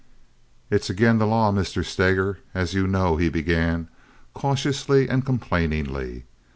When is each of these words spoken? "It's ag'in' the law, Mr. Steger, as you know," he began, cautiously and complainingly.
"It's 0.71 0.89
ag'in' 0.89 1.19
the 1.19 1.27
law, 1.27 1.51
Mr. 1.51 1.85
Steger, 1.85 2.39
as 2.55 2.73
you 2.73 2.87
know," 2.87 3.17
he 3.17 3.29
began, 3.29 3.87
cautiously 4.33 5.07
and 5.07 5.23
complainingly. 5.23 6.23